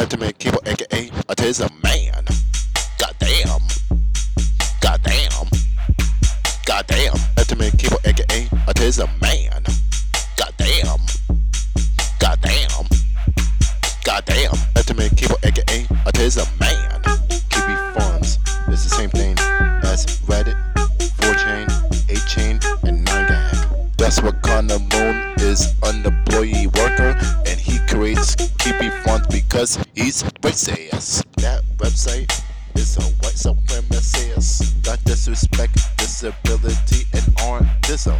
[0.00, 2.24] Ultimate Caple, aka Autism Man.
[2.98, 3.60] Goddamn.
[4.80, 5.46] Goddamn.
[6.64, 7.14] Goddamn.
[7.36, 9.62] Ultimate Caple, aka Autism Man.
[10.38, 11.00] Goddamn.
[12.18, 12.88] Goddamn.
[14.02, 14.58] Goddamn.
[14.78, 17.02] Ultimate Caple, aka Autism Man.
[17.50, 18.38] Kiwi Farms
[18.68, 19.38] is the same thing
[19.84, 20.56] as Reddit,
[21.18, 21.66] 4chan,
[22.08, 23.96] 8chan, and 9gag.
[23.98, 27.14] That's what Conner Moon is an employee worker
[27.46, 27.59] and
[27.90, 31.24] creates Kiwi Farms because he's racist.
[31.36, 32.30] That website
[32.76, 34.82] is a white supremacist.
[34.84, 38.16] Got disrespect, disability, and autism.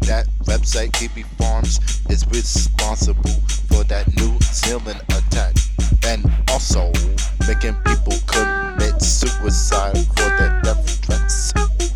[0.00, 5.54] That website, Kiwi Farms, is responsible for that New Zealand attack.
[6.06, 6.92] And also
[7.48, 11.52] making people commit suicide for their death threats.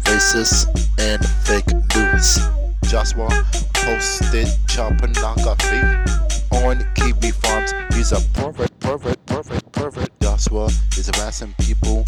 [0.09, 0.67] Racist
[0.99, 2.39] and fake news.
[2.85, 3.29] Joshua
[3.75, 7.73] posted child pornography on Kiwi Farms.
[7.95, 10.11] He's a pervert, pervert, pervert, pervert.
[10.21, 12.05] Joshua is harassing people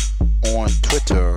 [0.47, 1.34] on Twitter.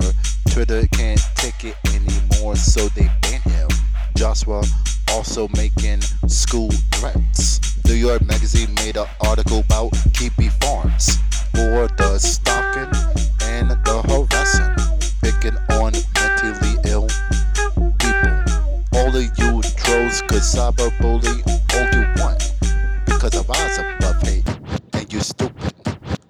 [0.50, 3.68] Twitter can't take it anymore, so they ban him.
[4.16, 4.62] Joshua
[5.10, 7.60] also making school threats.
[7.86, 11.16] New York Magazine made an article about Kiwi Farms
[11.52, 12.90] for the stalking
[13.42, 14.74] and the harassing,
[15.22, 17.08] picking on mentally ill
[17.98, 18.42] people.
[18.94, 21.55] All of you trolls could cyberbully
[23.48, 24.44] of above hate,
[24.92, 25.72] and you stupid.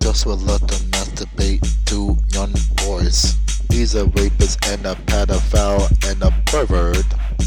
[0.00, 3.34] Joshua let them masturbate to young boys.
[3.70, 7.04] He's a rapist and a pedophile and a pervert.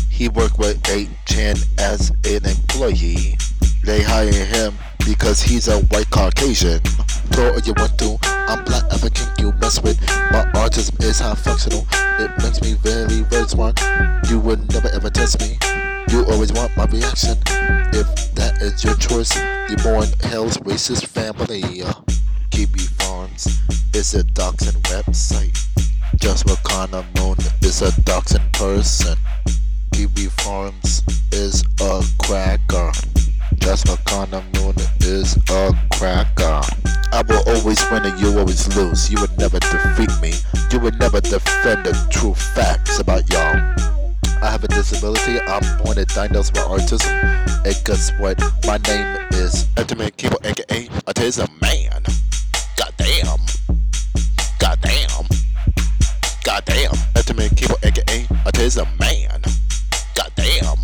[0.10, 3.38] He worked with 8chan as an employee.
[3.84, 4.74] They hired him
[5.06, 6.82] because he's a white Caucasian.
[7.34, 10.00] So you want to, I'm black African, you mess with.
[10.32, 11.88] My autism is high functional.
[12.20, 13.80] It makes me very, very smart.
[14.30, 15.58] You would never ever test me.
[16.10, 17.38] You always want my reaction.
[18.82, 19.36] Your choice,
[19.68, 21.84] you're born hell's racist family.
[21.84, 21.94] Uh,
[22.50, 23.60] Kiwi Farms
[23.94, 25.58] is a doxing website.
[26.16, 29.18] Just Conner Moon is a doxing person.
[29.94, 31.02] Kiwi Farms
[31.34, 32.92] is a cracker.
[33.56, 36.62] Just Conner Moon is a cracker.
[37.12, 39.12] I will always win and you always lose.
[39.12, 40.34] You would never defeat me.
[40.72, 43.79] You would never defend the true facts about y'all.
[44.42, 45.40] I have a disability.
[45.42, 47.12] I'm born a diagnosed with autism.
[47.66, 48.40] And guess what?
[48.66, 52.04] My name is Ultimate Kibo, aka Autism Man.
[52.78, 53.40] Goddamn.
[54.60, 55.28] Goddamn.
[56.44, 56.96] Goddamn.
[57.18, 59.42] Ultimate Kibo, aka Autism Man.
[60.16, 60.78] Goddamn.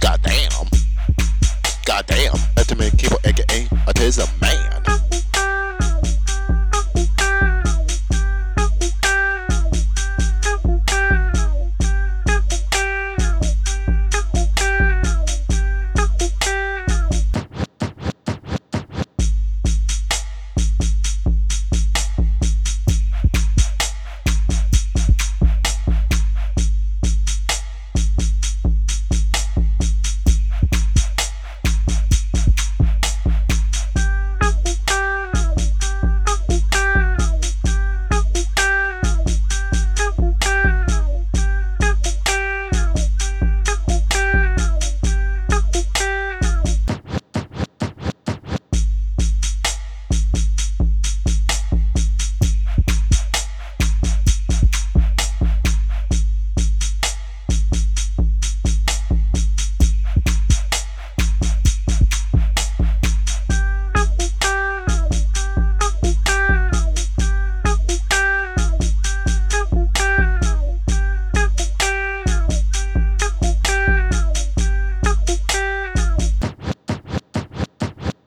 [0.00, 0.68] Goddamn.
[1.84, 2.34] Goddamn.
[2.58, 4.51] Ultimate Kibo, aka Autism Man.